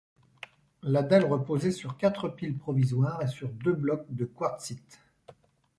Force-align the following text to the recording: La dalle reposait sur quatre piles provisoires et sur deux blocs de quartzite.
La 0.81 1.03
dalle 1.03 1.25
reposait 1.25 1.69
sur 1.69 1.95
quatre 1.95 2.27
piles 2.29 2.57
provisoires 2.57 3.21
et 3.21 3.27
sur 3.27 3.49
deux 3.49 3.73
blocs 3.73 4.07
de 4.09 4.25
quartzite. 4.25 4.99